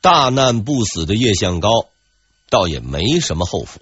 [0.00, 1.70] 大难不死的叶向高
[2.50, 3.80] 倒也没什么后福。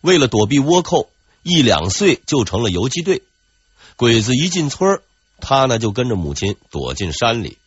[0.00, 1.08] 为了躲避倭寇，
[1.42, 3.22] 一两岁就成了游击队。
[3.96, 5.00] 鬼子一进村，
[5.40, 7.58] 他呢就跟着母亲躲进山里。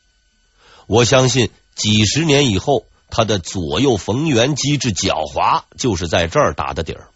[0.86, 7.10] 我相信几十年以后，他的左右逢源、机智狡猾，就是在这儿打的底儿。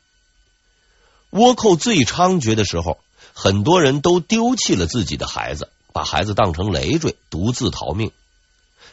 [1.31, 2.99] 倭寇最猖獗的时候，
[3.33, 8.11] 很多人都丢弃了自己的孩子，把孩子当成累赘，独自逃命。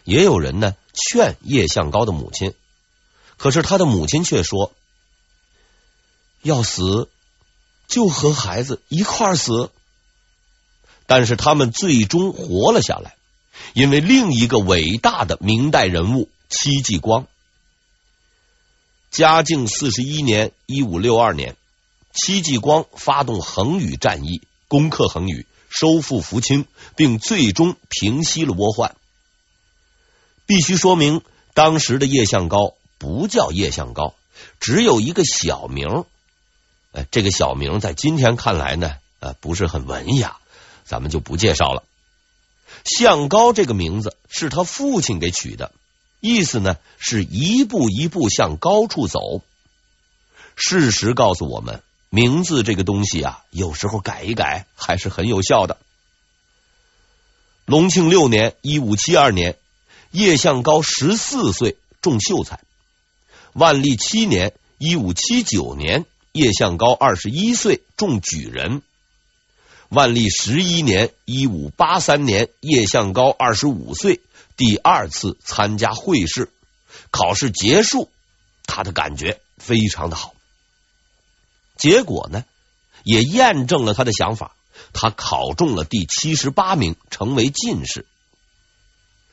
[0.05, 2.55] 也有人呢劝叶向高的母亲，
[3.37, 4.73] 可是他的母亲却说
[6.43, 7.09] ：“要死
[7.87, 9.71] 就和孩子一块儿死。”
[11.07, 13.17] 但是他们最终活了下来，
[13.73, 17.27] 因为另一个伟大的明代人物戚继光。
[19.11, 21.57] 嘉靖四十一年（一五六二年）。
[22.13, 28.97] 戚继光发动横宇战役，攻克横宇，收复福清，并最终平息了倭患。
[30.49, 31.21] 必须说明，
[31.53, 34.15] 当时的叶向高不叫叶向高，
[34.59, 36.07] 只有一个小名。
[36.93, 40.39] 哎，这个小名在今天看来呢，呃，不是很文雅，
[40.87, 41.85] 咱们就不介绍了。
[42.85, 45.71] 向高这个名字是他父亲给取的，
[46.21, 49.43] 意思呢是一步一步向高处走。
[50.57, 51.83] 事实告诉我们。
[52.11, 55.77] 名字这个东西啊，有时候改一改还是很有效的。
[57.67, 59.59] 隆庆六年（一五七二年），
[60.11, 62.61] 叶向高十四岁中秀才；
[63.53, 68.81] 万历七年（一五七九年），叶向高二十一岁中举人；
[69.89, 74.21] 万历十一年（一五八三年），叶向高二十五岁
[74.57, 76.51] 第二次参加会试，
[77.11, 78.09] 考试结束，
[78.65, 80.35] 他的感觉非常的好。
[81.77, 82.45] 结果呢，
[83.05, 84.55] 也验证了他的想法。
[84.93, 88.07] 他考中了第七十八名，成为进士。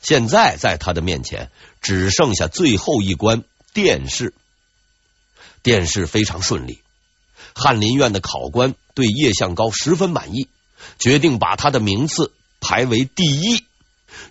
[0.02, 1.50] 现在在他的面前，
[1.82, 3.44] 只剩下最后一关
[3.74, 4.34] 殿试。
[5.64, 6.82] 殿试非常顺利，
[7.56, 10.48] 翰林院的考官对叶向高十分满意，
[11.00, 13.66] 决定把他的名次排为第一。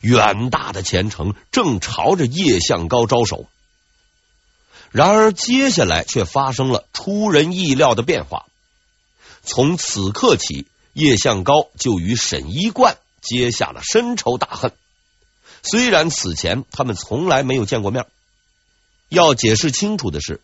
[0.01, 3.47] 远大的前程正朝着叶向高招手。
[4.91, 8.47] 然而，接下来却发生了出人意料的变化。
[9.43, 14.73] 从此刻起，叶向高就与沈一贯结下了深仇大恨。
[15.65, 18.07] 虽然此前他们从来没有见过面。
[19.09, 20.41] 要解释清楚的是，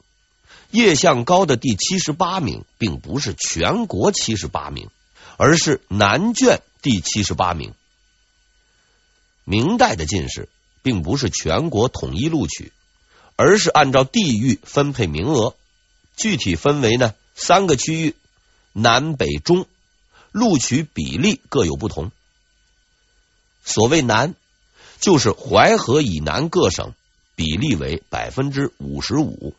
[0.72, 4.90] 叶向高的第七十八名并不是全国七十八名，
[5.36, 7.72] 而是南卷第七十八名。
[9.44, 10.48] 明代的进士
[10.82, 12.72] 并不是全国统一录取。
[13.42, 15.54] 而是按照地域分配名额，
[16.14, 18.14] 具体分为呢三个区域，
[18.74, 19.64] 南北中，
[20.30, 22.12] 录取比例各有不同。
[23.64, 24.34] 所谓南，
[25.00, 26.92] 就是淮河以南各省，
[27.34, 29.54] 比例为百分之五十五；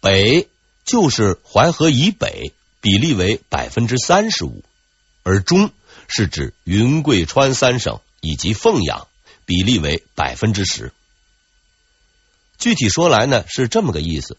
[0.00, 0.48] 北
[0.84, 4.62] 就是淮河以北，比例为百分之三十五；
[5.22, 5.70] 而中
[6.08, 9.06] 是指云贵川三省以及凤阳，
[9.44, 10.92] 比例为百分之十。
[12.58, 14.36] 具体说来呢，是这么个意思。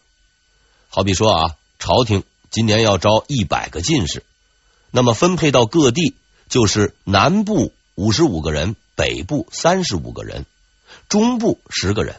[0.90, 4.24] 好比说啊，朝廷今年要招一百个进士，
[4.90, 6.16] 那么分配到各地
[6.50, 10.46] 就是南部五十五个人，北部三十五个人，
[11.10, 12.18] 中部十个人。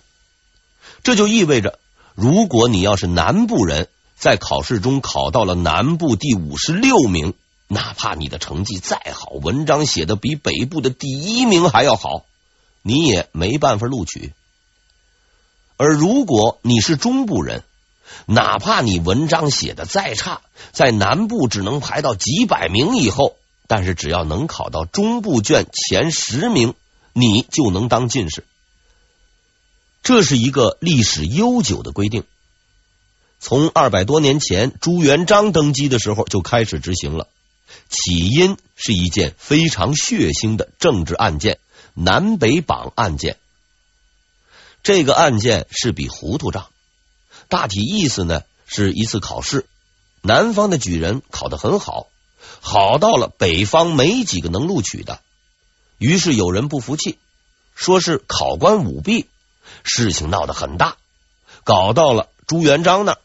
[1.04, 1.78] 这就意味着，
[2.16, 7.34] 如果你要是南部人，在考试中考到了南部第五十六名，
[7.68, 12.24] 哪怕你的成绩再好，文章写的比北部的第一名还要好，
[12.82, 14.32] 你也没办法录取。
[15.76, 17.62] 而如果你是中部人，
[18.26, 20.40] 哪怕你文章写的再差，
[20.72, 23.36] 在南部只能排到几百名以后，
[23.66, 26.74] 但是只要能考到中部卷前十名，
[27.12, 28.44] 你就能当进士。
[30.02, 32.24] 这是一个历史悠久的规定，
[33.38, 37.28] 从二百多年前朱元璋登基的时候就开始执行了。
[37.88, 41.58] 起因是一件非常血腥的政治案件——
[41.94, 43.38] 南北榜案件。
[44.82, 46.68] 这个案件是笔糊涂账，
[47.48, 49.66] 大体意思呢是一次考试，
[50.20, 52.08] 南方的举人考得很好，
[52.60, 55.20] 好到了北方没几个能录取的，
[55.98, 57.18] 于是有人不服气，
[57.74, 59.26] 说是考官舞弊，
[59.84, 60.96] 事情闹得很大，
[61.64, 63.18] 搞到了朱元璋那儿，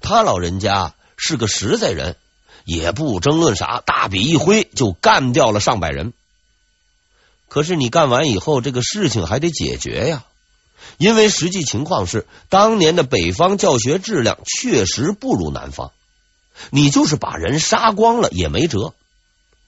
[0.00, 2.16] 他老人家是个实在人，
[2.64, 6.12] 也不争论啥，大笔一挥就干掉了上百人。
[7.48, 10.24] 可是你干完以后，这个事情还得解决呀。
[10.98, 15.92] 因为实际情况是，当年的北方教学质量确实不如南方，
[16.70, 18.94] 你就是把人杀光了也没辙。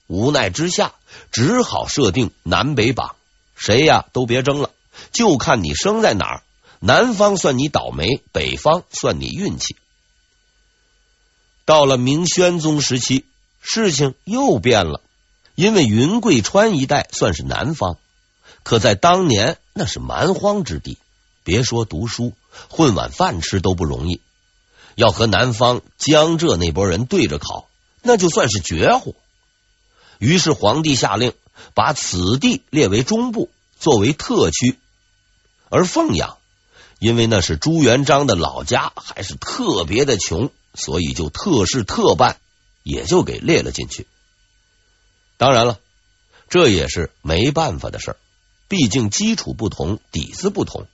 [0.07, 0.93] 无奈之下，
[1.31, 3.15] 只好设定南北榜，
[3.55, 4.71] 谁呀都别争了，
[5.11, 6.43] 就看你生在哪儿，
[6.79, 9.75] 南方算你倒霉，北方算你运气。
[11.65, 13.25] 到了明宣宗时期，
[13.61, 15.01] 事情又变了，
[15.53, 17.97] 因为云贵川一带算是南方，
[18.63, 20.97] 可在当年那是蛮荒之地，
[21.43, 22.33] 别说读书，
[22.69, 24.21] 混碗饭吃都不容易。
[24.99, 27.69] 要和南方江浙那波人对着考，
[28.01, 29.15] 那就算是绝户。
[30.17, 31.31] 于是皇帝下令
[31.73, 33.49] 把此地列为中部，
[33.79, 34.77] 作为特区。
[35.69, 36.37] 而凤阳，
[36.99, 42.35] 因为那是朱元璋的老家，还是特别的穷，所以就特事特办，
[42.83, 44.05] 也就给列了进去。
[45.37, 45.79] 当然了，
[46.49, 48.17] 这也是没办法的事儿，
[48.67, 50.87] 毕竟基础不同，底子不同，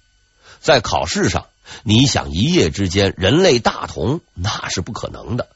[0.61, 1.47] 在考试上。
[1.83, 5.49] 你想一夜之间人类大同，那是不可能的。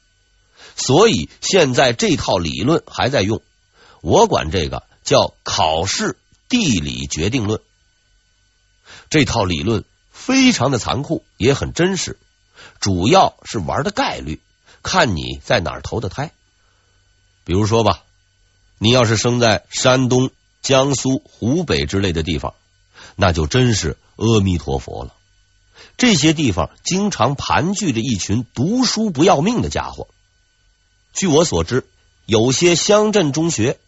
[0.76, 3.42] 所以现在这套理论还在用，
[4.00, 6.16] 我管这个叫考试
[6.48, 7.60] 地理决定论。
[9.08, 12.18] 这套理论非常的残酷，也很真实，
[12.80, 14.40] 主要是玩的概率，
[14.82, 16.32] 看你在哪儿投的胎。
[17.44, 18.02] 比如说吧，
[18.78, 20.30] 你要是生在山东、
[20.62, 22.54] 江苏、湖北之类的地方，
[23.16, 25.14] 那就真是阿弥陀佛了。
[26.00, 30.08] 这些地方经常盘踞着一群读书不要命的家伙。
[31.12, 31.86] 据我所知，
[32.24, 33.78] 有些乡镇中学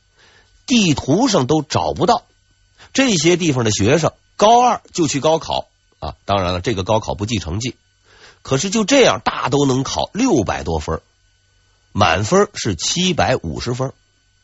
[0.66, 2.26] 地图上都找不到
[2.92, 5.68] 这些地方的学生，高二就去高考
[6.00, 6.14] 啊！
[6.26, 7.76] 当然了，这个高考不计成绩，
[8.42, 11.00] 可是就这样，大都能考六百多分，
[11.92, 13.94] 满分是七百五十分，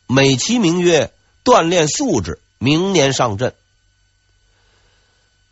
[0.06, 1.12] 美其名曰
[1.44, 3.52] 锻炼素质，明年上阵。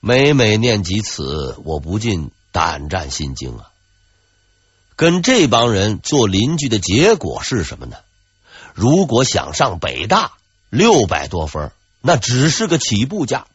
[0.01, 3.71] 每每念及此，我不禁胆战心惊啊！
[4.95, 7.97] 跟这帮人做邻居的结果是什么呢？
[8.75, 10.33] 如果想上北大，
[10.71, 13.47] 六百多分，那只是个起步价。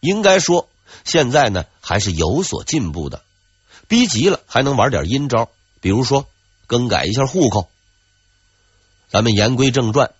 [0.00, 0.68] 应该说，
[1.04, 3.22] 现在呢还是有所进步的。
[3.88, 5.50] 逼急了，还能玩点阴招，
[5.80, 6.26] 比如说
[6.66, 7.68] 更改一下户口。
[9.08, 10.12] 咱们言归正传，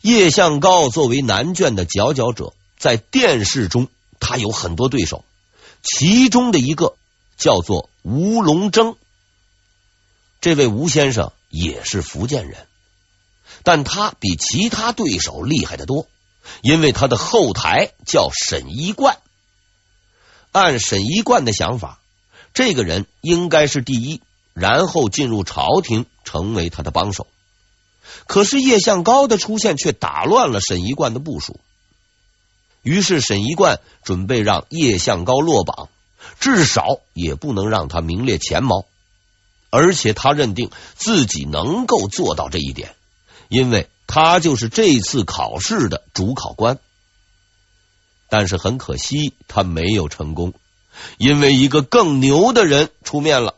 [0.00, 2.52] 叶向高作为南卷的佼佼者。
[2.78, 3.88] 在殿试中，
[4.20, 5.24] 他有很多对手，
[5.82, 6.96] 其中的一个
[7.36, 8.96] 叫做吴龙征。
[10.40, 12.66] 这位吴先生也是福建人，
[13.64, 16.06] 但他比其他对手厉害的多，
[16.62, 19.18] 因为他的后台叫沈一贯。
[20.52, 22.00] 按沈一贯的想法，
[22.54, 24.22] 这个人应该是第一，
[24.54, 27.26] 然后进入朝廷，成为他的帮手。
[28.26, 31.60] 可是叶向高的出现却打乱了沈一贯的部署。
[32.82, 35.88] 于是沈一贯准备让叶向高落榜，
[36.40, 38.84] 至少也不能让他名列前茅。
[39.70, 42.94] 而且他认定自己能够做到这一点，
[43.48, 46.78] 因为他就是这次考试的主考官。
[48.30, 50.54] 但是很可惜，他没有成功，
[51.18, 53.54] 因为一个更牛的人出面了。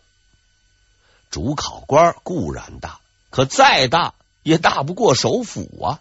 [1.31, 2.99] 主考官固然大，
[3.31, 6.01] 可再大也大不过首辅啊。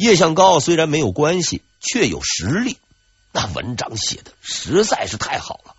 [0.00, 2.78] 叶向高虽然没有关系，却有实力。
[3.32, 5.76] 那文章写的实在是太好了，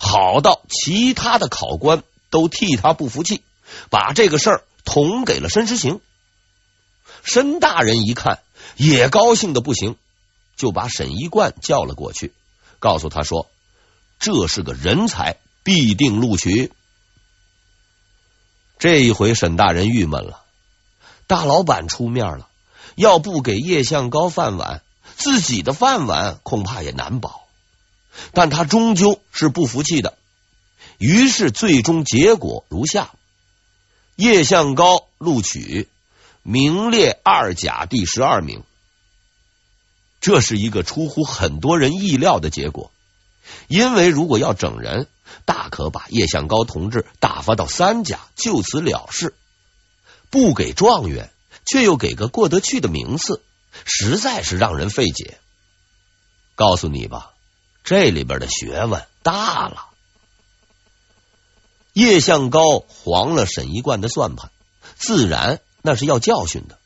[0.00, 3.44] 好到其他的考官都替他不服气，
[3.88, 6.00] 把这个事儿捅给了申时行。
[7.22, 8.40] 申大人一看
[8.74, 9.94] 也高兴的不行，
[10.56, 12.32] 就把沈一贯叫了过去，
[12.80, 13.48] 告诉他说
[14.18, 16.72] ：“这是个人才，必定录取。”
[18.80, 20.42] 这一回沈大人郁闷了，
[21.28, 22.49] 大老板出面了。
[22.94, 24.82] 要不给叶向高饭碗，
[25.16, 27.46] 自己的饭碗恐怕也难保。
[28.32, 30.18] 但他终究是不服气的，
[30.98, 33.12] 于是最终结果如下：
[34.16, 35.88] 叶向高录取，
[36.42, 38.64] 名列二甲第十二名。
[40.20, 42.90] 这是一个出乎很多人意料的结果，
[43.68, 45.06] 因为如果要整人，
[45.46, 49.34] 大可把叶向高同志打发到三甲，就此了事，
[50.28, 51.30] 不给状元。
[51.64, 53.42] 却又给个过得去的名次，
[53.84, 55.38] 实在是让人费解。
[56.54, 57.32] 告诉你吧，
[57.84, 59.86] 这里边的学问大了。
[61.92, 64.50] 叶向高黄了沈一贯的算盘，
[64.96, 66.78] 自然那是要教训的。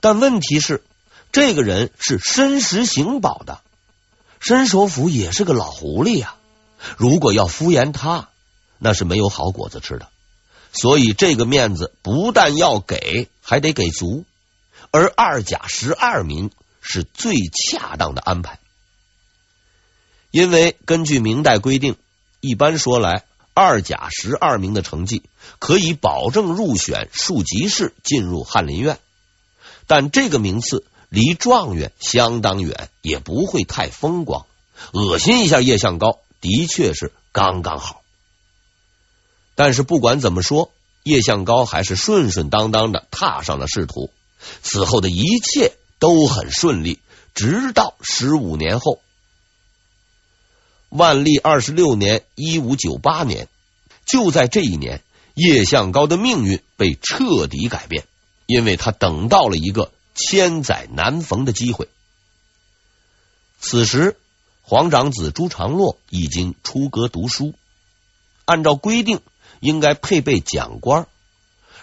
[0.00, 0.82] 但问题是，
[1.32, 3.60] 这个人是申时行保的，
[4.40, 6.96] 申首府也是个老狐狸呀、啊。
[6.96, 8.28] 如果要敷衍他，
[8.78, 10.08] 那是没有好果子吃的。
[10.72, 14.26] 所以这个面子不但要给，还得给足。
[14.90, 16.50] 而二甲十二名
[16.82, 18.58] 是最恰当的安排，
[20.30, 21.96] 因为根据明代规定，
[22.40, 23.24] 一般说来，
[23.54, 25.22] 二甲十二名的成绩
[25.58, 28.98] 可以保证入选庶吉士进入翰林院。
[29.86, 34.46] 但这个名次离状元相当远，也不会太风光。
[34.92, 38.02] 恶心一下叶向高，的确是刚刚好。
[39.54, 40.70] 但是不管怎么说，
[41.08, 44.10] 叶向高还是顺顺当当的踏上了仕途。
[44.62, 47.00] 此后的一切都很顺利，
[47.34, 49.00] 直到十五年后，
[50.90, 53.48] 万历二十六年（一五九八年），
[54.06, 55.02] 就在这一年，
[55.34, 58.06] 叶向高的命运被彻底改变，
[58.46, 61.88] 因为他等到了一个千载难逢的机会。
[63.58, 64.16] 此时，
[64.62, 67.54] 皇长子朱常洛已经出阁读书，
[68.44, 69.20] 按照规定
[69.60, 71.06] 应该配备讲官，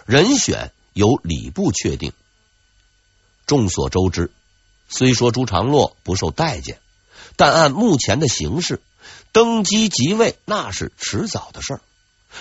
[0.05, 2.13] 人选由礼部确定。
[3.45, 4.31] 众所周知，
[4.89, 6.79] 虽说朱常洛不受待见，
[7.35, 8.81] 但按目前的形势，
[9.31, 11.81] 登基即位那是迟早的事儿。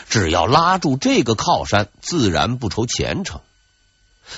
[0.09, 3.41] 只要拉住这个靠山，自然不愁前程。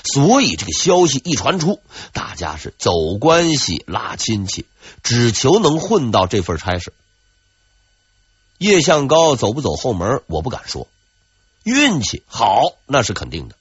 [0.02, 1.80] 所以这个消息一传出，
[2.12, 4.66] 大家是走关系、拉亲戚，
[5.02, 6.92] 只求能混到这份差事。
[8.58, 10.88] 叶向高走不走后门，我不敢说。
[11.62, 13.56] 运气好，那是肯定的。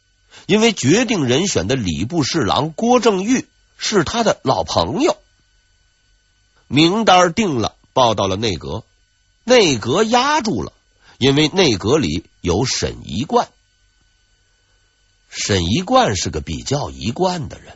[0.46, 3.48] 因为决定人选的礼部侍郎郭正玉
[3.78, 5.18] 是他的老朋友，
[6.68, 8.84] 名单定了，报到了内阁，
[9.44, 10.72] 内阁压住了，
[11.18, 13.48] 因为内阁里有沈一贯。
[15.30, 17.76] 沈一贯是个比较一贯的人，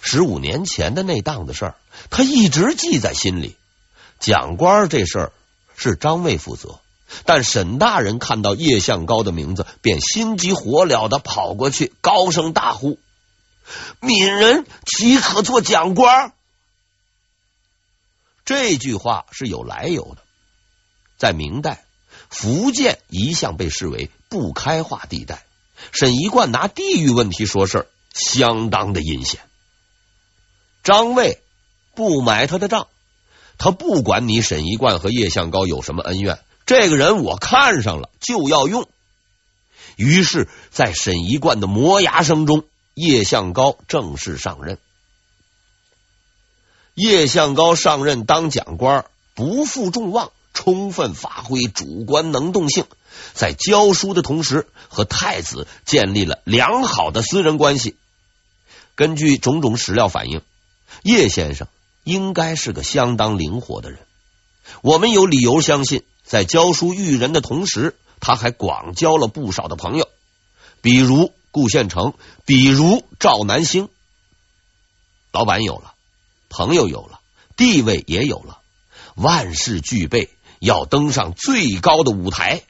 [0.00, 1.74] 十五年前的那档子事儿，
[2.10, 3.56] 他一直记在心里。
[4.18, 5.32] 讲官这事儿
[5.82, 6.80] 是张卫负责。
[7.24, 12.98] 但沈大人看到叶向高的名字，便心急火燎的跑过去，高声大呼
[14.00, 16.32] ：“闽人岂可做讲官？”
[18.46, 20.22] 这句话是有来由的。
[21.18, 21.84] 在明代，
[22.30, 25.44] 福建一向被视为不开化地带，
[25.92, 29.40] 沈一贯拿地域问题说事儿，相当的阴险。
[30.82, 31.42] 张卫
[31.94, 32.88] 不买他的账，
[33.62, 36.40] 他不管你沈一贯和叶向高有什么恩怨。
[36.66, 38.88] 这个人我看上了，就要用。
[39.94, 42.64] 于是，在沈一贯的磨牙声中，
[42.94, 44.78] 叶向高正式上任。
[46.94, 49.04] 叶向高上任当讲官，
[49.34, 52.86] 不负众望，充分发挥主观能动性，
[53.32, 57.94] 在教书的同时，和太子建立了良好的私人关系。
[58.96, 60.42] 根据种种史料反映，
[61.04, 61.68] 叶先生
[62.04, 64.00] 应该是个相当灵活的人。
[64.82, 66.04] 我们有理由相信。
[66.24, 70.08] 在教书育人的同时，他还广交了不少的朋友，
[70.80, 72.14] 比如顾宪成，
[72.46, 73.88] 比如赵南星。
[75.32, 75.94] 老板有了，
[76.48, 77.20] 朋友有了，
[77.56, 78.60] 地位也有了，
[79.16, 80.30] 万事俱备，
[80.60, 82.62] 要登上最高的舞台，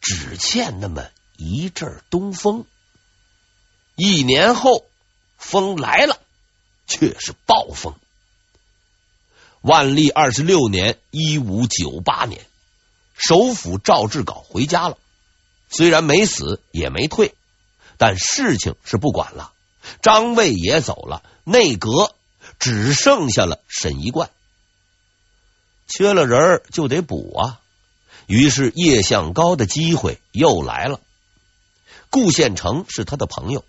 [0.00, 2.66] 只欠那么一阵东风。
[3.94, 4.84] 一年后，
[5.38, 6.18] 风来了，
[6.86, 7.94] 却是暴风。
[9.66, 12.46] 万历二十六年（一五九八年）。
[13.18, 14.96] 首辅赵志杲回家了，
[15.68, 17.34] 虽然没死也没退，
[17.96, 19.52] 但事情是不管了。
[20.02, 22.14] 张卫也走了，内阁
[22.60, 24.30] 只剩下了沈一贯，
[25.88, 27.60] 缺了人就得补啊。
[28.28, 31.00] 于是叶向高的机会又来了。
[32.08, 33.64] 顾宪成是他的朋友，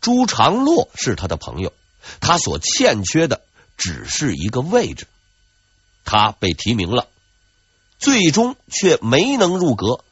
[0.00, 1.74] 朱常洛是他的朋友，
[2.20, 3.42] 他所欠缺的
[3.76, 5.06] 只是一个位置，
[6.04, 7.08] 他被提名了。
[7.98, 10.04] 最终却没能入阁，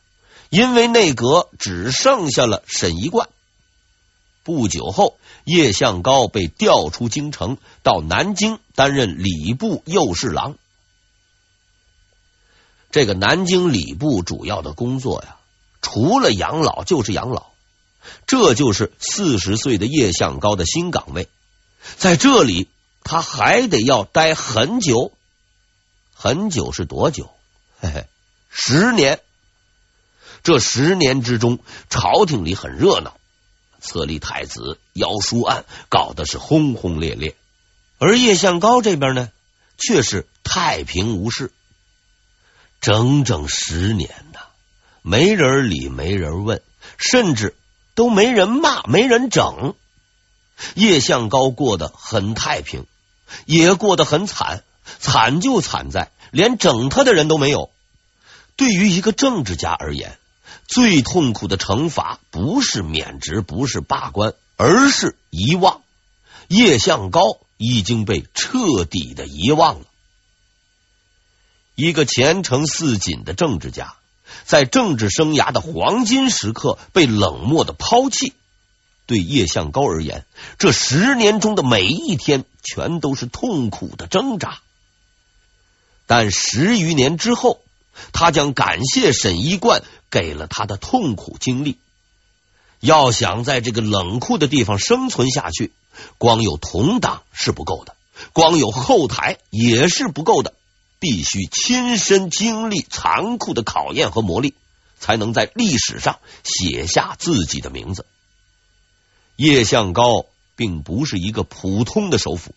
[0.48, 3.28] 因为内阁只剩下了沈一贯。
[4.42, 10.56] 不久后，叶向高被调出京城，到南京担任礼部右侍郎。
[12.90, 15.36] 这个南京礼部主要的工作呀，
[15.82, 17.46] 除了养老就是养老。
[18.26, 21.28] 这就是四十岁的叶向高的新岗位，
[21.96, 22.68] 在这里
[23.04, 25.12] 他还得要待很久，
[26.22, 27.30] 很久是多久？
[27.80, 28.06] 嘿嘿，
[28.50, 29.22] 十年。
[30.42, 33.16] 这十年之中，朝廷里很热闹，
[33.80, 37.36] 册立太子、邀书案搞得是轰轰烈烈。
[37.98, 39.30] 而叶向高这边呢，
[39.78, 41.50] 却是太平无事。
[42.82, 44.40] 整整十年呐，
[45.00, 46.60] 没人理，没人问，
[46.98, 47.56] 甚至
[47.94, 49.74] 都没人骂，没人整。
[50.74, 52.84] 叶向高过得很太平，
[53.46, 54.62] 也过得很惨，
[54.98, 56.10] 惨就惨在。
[56.32, 57.70] 连整他的人都没有。
[58.54, 60.16] 对于一个政治家而言，
[60.68, 65.80] 最痛苦的惩罚不是免职，不是罢官，而是遗忘。
[66.46, 69.86] 叶向高已经被彻底的遗忘了。
[71.74, 73.94] 一个前程似锦的政治家，
[74.44, 78.34] 在政治生涯的黄金时刻被冷漠的抛弃，
[79.06, 80.26] 对叶向高而言，
[80.58, 84.60] 这十年中的每一天全都是痛苦的挣扎。
[86.10, 87.60] 但十余年之后，
[88.12, 91.78] 他将感谢沈一贯给了他的痛苦经历。
[92.80, 95.70] 要想在这个冷酷的地方生存下去，
[96.18, 97.94] 光有同党是不够的，
[98.32, 100.54] 光有后台也是不够的，
[100.98, 104.54] 必须亲身经历残酷的考验和磨砺，
[104.98, 108.04] 才能在历史上写下自己的名字。
[109.36, 110.26] 叶向高
[110.56, 112.52] 并不是一个普通的首辅，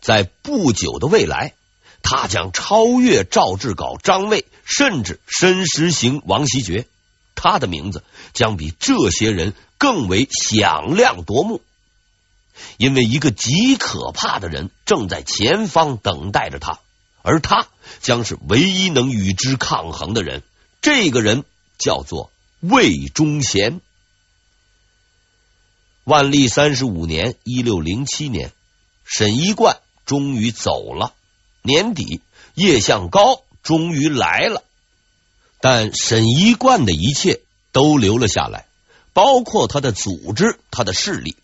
[0.00, 1.54] 在不久的未来，
[2.08, 6.86] 他将超越赵志杲、张卫，甚至申时行、王锡爵。
[7.34, 11.60] 他的名字将比这些人更为响亮夺目，
[12.76, 16.78] 因为一个极可怕的人正在前方等待着他，
[17.22, 17.66] 而他
[18.00, 20.44] 将是唯一能与之抗衡的人。
[20.80, 21.42] 这个人
[21.76, 23.80] 叫做魏忠贤。
[26.04, 28.52] 万历三十五年（一六零七年），
[29.04, 31.15] 沈一贯终于走了。
[31.66, 32.22] 年底，
[32.54, 34.62] 叶向高终于来了。
[35.60, 37.40] 但沈一贯的一切
[37.72, 38.66] 都留了下来，
[39.12, 41.36] 包括他的组织、他的势力。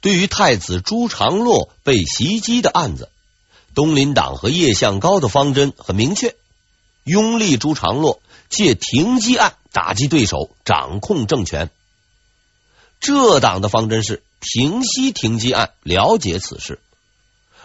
[0.00, 3.10] 对于太子朱常洛被袭击的案子，
[3.74, 6.34] 东林党和叶向高的方针很明确：
[7.04, 11.70] 拥立朱常洛，借停机案打击对手，掌控政权。
[13.00, 16.80] 这党的方针是平息停机案，了解此事。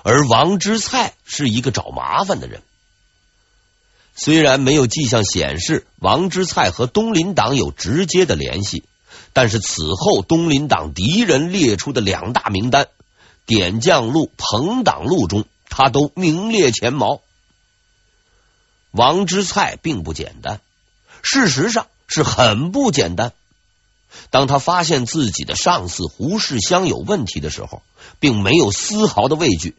[0.04, 2.62] 而王之蔡是一个找麻烦的人。
[4.16, 8.84] 虽然没有迹象显示王之蔡和东林党有直接的联系，
[9.34, 12.90] 但是此后东林党敌人列出的两大名单——
[13.48, 17.22] 点将录、朋党录中，他都名列前茅。
[18.92, 20.62] 王之蔡并不简单，
[21.24, 23.32] 事实上是很不简单。
[24.30, 27.82] 当他发现自己的上司胡世襄有问题的时候，
[28.20, 29.76] 并没有丝毫的畏惧，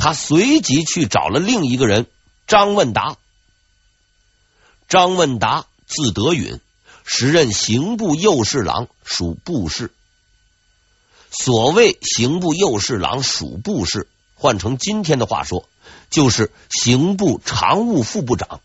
[0.00, 2.06] 他随即去找了另一个人
[2.46, 3.16] 张问达。
[4.88, 6.58] 张问达字德允，
[7.04, 9.92] 时任刑部右侍郎，属部事。
[11.30, 15.68] 所谓刑部右侍郎属部事，换成今天的话说，
[16.10, 18.60] 就是刑部常务副部长。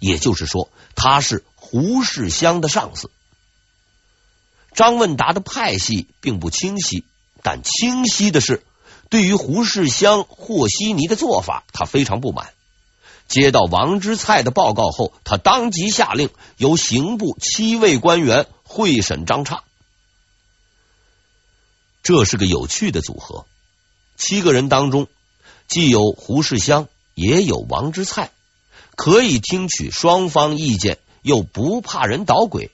[0.00, 3.10] 也就是说，他是胡世襄的上司。
[4.74, 7.04] 张问达的派系并不清晰，
[7.42, 8.62] 但清晰的是，
[9.10, 12.52] 对于胡世襄和稀泥的做法，他非常不满。
[13.26, 19.62] 接到王之蔡的报告后，他当即下令由刑部七位官员会审张刹。
[22.02, 23.46] 这是个有趣的组合，
[24.16, 25.06] 七个人当中
[25.68, 28.30] 既有胡世襄，也有王之蔡，
[28.96, 32.70] 可以听取双方意见，又不怕人捣鬼，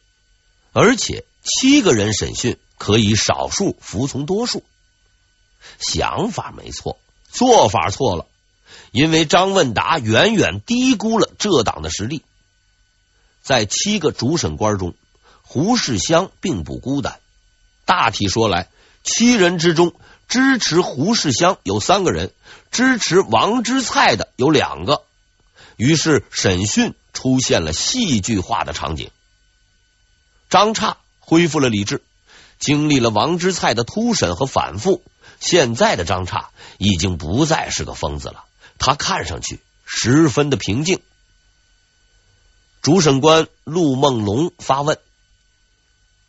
[0.73, 4.63] 而且七个人审讯可以少数服从多数。
[5.79, 6.99] 想法没错，
[7.31, 8.27] 做法错了。
[8.91, 12.23] 因为张问达远远低估了这党的实力，
[13.43, 14.95] 在七个主审官中，
[15.43, 17.21] 胡世襄并不孤单。
[17.85, 18.69] 大体说来，
[19.03, 19.95] 七人之中，
[20.29, 22.33] 支持胡世襄有三个人，
[22.71, 25.03] 支持王之粲的有两个。
[25.77, 29.11] 于是审讯出现了戏剧化的场景。
[30.49, 32.03] 张刹恢复了理智，
[32.59, 35.03] 经历了王之粲的突审和反复，
[35.41, 38.45] 现在的张刹已经不再是个疯子了。
[38.79, 41.01] 他看上去十分的平静。
[42.83, 44.99] 主审官陆梦龙发问：“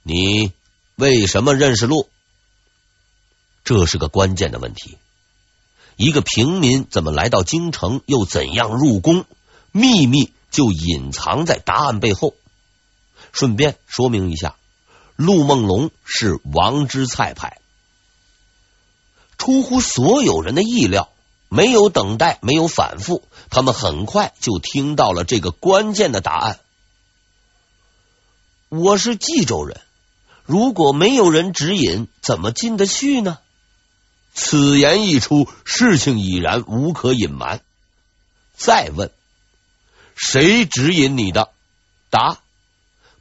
[0.02, 0.52] 你
[0.96, 2.10] 为什么认识陆？”
[3.64, 4.98] 这是个关键的问题。
[5.98, 9.26] 一个平民怎么来到京城，又怎样入宫？
[9.72, 12.34] 秘密就隐藏在答案背后。
[13.34, 14.56] 顺便说明一下，
[15.16, 17.57] 陆梦龙是王之菜派。
[19.38, 21.10] 出乎所有人的意料。
[21.50, 26.60] 没有等待，没有反复，他们很快就听到了这个关键的答案。
[28.68, 29.80] 我是冀州人，
[30.44, 33.38] 如果没有人指引，怎么进得去呢？
[34.34, 37.62] 此言一出，事情已然无可隐瞒。
[38.54, 39.10] 再问，
[40.18, 41.52] 谁指引你的？
[42.10, 42.40] 答：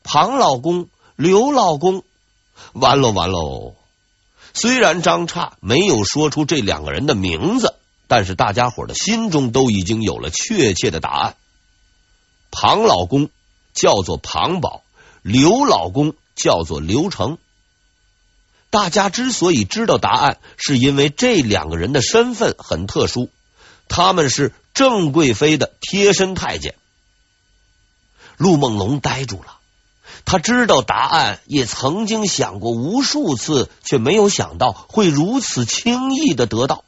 [0.02, 2.02] 庞老公、刘老公。
[2.72, 3.76] 完喽，完喽！
[4.56, 7.76] 虽然张刹没有说出这两个人的名字。
[8.08, 11.34] 但是大家伙的心中都已经有了确切的答案。
[12.52, 13.30] 庞老公
[13.74, 14.84] 叫做庞宝，
[15.22, 17.36] 刘老公叫做刘成。
[18.70, 23.28] 大家之所以知道答案，是因为这两个人的身份很特殊，
[23.88, 26.76] 他们是郑贵妃的贴身太监。
[28.36, 29.58] 陆梦龙呆住了，
[30.26, 36.84] 他知道答案，也曾经想过无数次，却没有想到会如此轻易的得到。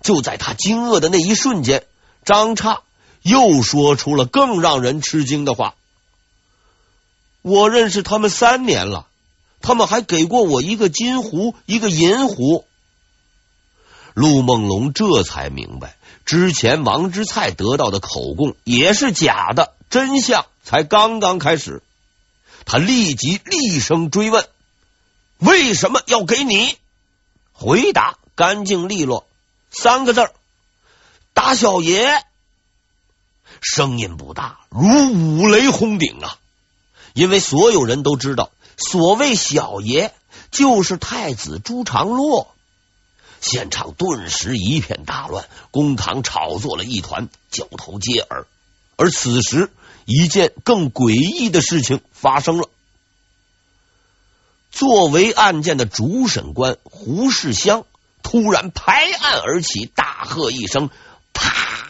[0.00, 1.84] 就在他惊愕的那一瞬间，
[2.24, 2.80] 张叉
[3.20, 5.74] 又说出了更让人吃惊的话
[7.42, 9.06] ：“我认识他们三年了，
[9.60, 12.64] 他们还给过我一个金壶，一个银壶。”
[14.14, 21.82] 陆梦龙这才明白，之前王之璨得到的口供也是假的，真相才刚刚开始。
[22.66, 24.46] 他立即厉声追问
[25.38, 26.76] ：“为什么要给你？”
[27.54, 29.26] 回答干净利落，
[29.70, 30.30] 三个字
[31.32, 32.22] ：“打小爷。”
[33.62, 36.36] 声音不大，如五雷轰顶啊！
[37.14, 40.12] 因为所有人都知道，所谓小爷
[40.50, 42.54] 就是太子朱常洛。
[43.40, 48.46] 现场顿时一片大乱，公堂吵作了一团，交头接耳。
[48.96, 49.70] 而此时，
[50.06, 52.70] 一件更诡异的事情发生了。
[54.70, 57.84] 作为案件的主审官胡世香
[58.22, 60.90] 突然拍案而起，大喝一声
[61.34, 61.88] ：“啪！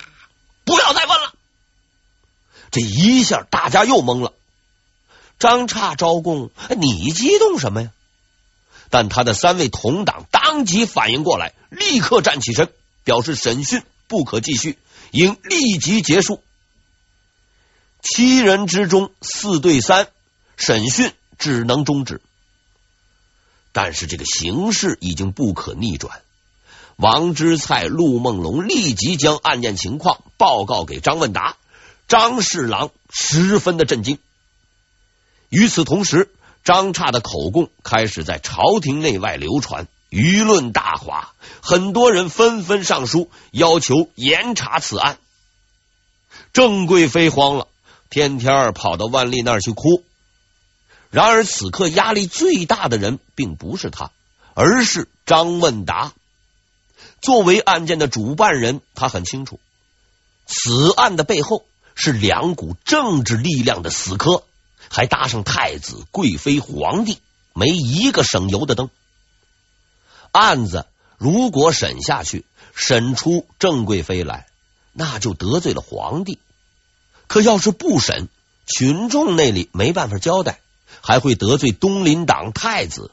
[0.64, 1.34] 不要再问了！”
[2.72, 4.32] 这一下，大家又懵了。
[5.38, 7.90] 张刹招供，你激动什么呀？
[8.88, 14.78] 但他的三位同党当即反应过来，立刻站起身，表示审讯不可继续，
[15.10, 16.40] 应立即结束。
[18.08, 20.08] 七人之中四对三，
[20.56, 22.20] 审讯只能终止。
[23.72, 26.22] 但是这个形势已经不可逆转，
[26.96, 31.56] 王之蔡、陆梦龙立即将案件情况报告给张问达，
[32.06, 34.18] 张侍郎十分的震惊。
[35.48, 36.32] 与此同时，
[36.64, 45.18] 张差的口供开始在朝廷内外流传，舆论大哗，很多人纷纷上书要求严查此案。
[46.52, 47.68] 郑贵妃慌了。
[48.10, 50.02] 天天跑到万历那儿去哭。
[51.10, 54.10] 然而此刻压力最大的人并不是他，
[54.54, 56.12] 而是张问达。
[57.20, 59.58] 作为案件的主办人，他很清楚
[60.46, 61.64] 此案的背后
[61.94, 64.44] 是两股政治力量的死磕，
[64.88, 67.18] 还搭上太子、贵妃、皇帝，
[67.54, 68.90] 没一个省油的灯。
[70.32, 74.46] 案子如果审下去，审出郑贵妃来，
[74.92, 76.38] 那就得罪了皇帝。
[77.26, 78.28] 可要是不审，
[78.66, 80.60] 群众那里没办法交代，
[81.00, 83.10] 还会得罪东林党太子。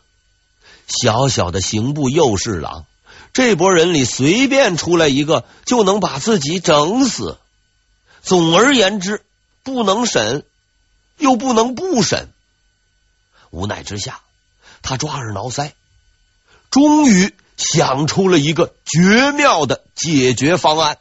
[0.88, 2.86] 小小的刑部右侍郎，
[3.34, 7.38] 这波人里随便出来一个，就能把自己整死。
[8.21, 9.23] 总而言之，
[9.63, 10.45] 不能审，
[11.17, 12.30] 又不能不审。
[13.49, 14.21] 无奈之下，
[14.82, 15.71] 他抓耳挠腮，
[16.69, 20.97] 终于想出了一个绝妙的解决方案。